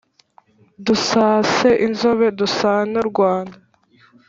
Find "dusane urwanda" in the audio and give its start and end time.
2.39-3.57